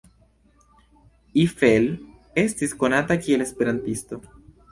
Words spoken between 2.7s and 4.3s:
konata kiel esperantisto.